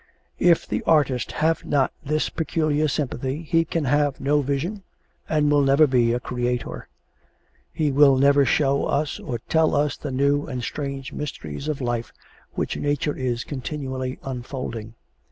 If 0.39 0.65
the 0.67 0.81
artist 0.87 1.31
have 1.33 1.63
not 1.63 1.91
this 2.03 2.29
peculiar 2.29 2.87
sympathy 2.87 3.43
he 3.43 3.63
can 3.63 3.85
have 3.85 4.19
no 4.19 4.41
vision 4.41 4.81
and 5.29 5.51
will 5.51 5.61
never 5.61 5.85
be 5.85 6.11
a 6.11 6.19
creator; 6.19 6.87
he 7.71 7.91
will 7.91 8.17
never 8.17 8.43
show 8.43 8.85
us 8.85 9.19
or 9.19 9.37
tell 9.47 9.75
us 9.75 9.95
the 9.95 10.09
new 10.09 10.47
and 10.47 10.63
strange 10.63 11.13
mysteries 11.13 11.67
of 11.67 11.81
life 11.81 12.11
which 12.53 12.77
nature 12.77 13.15
is 13.15 13.43
continually 13.43 14.17
unfolding. 14.23 14.95